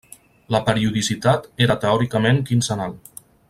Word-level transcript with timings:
La 0.55 0.61
periodicitat 0.69 1.45
era 1.67 1.77
teòricament 1.85 2.41
quinzenal. 2.51 3.01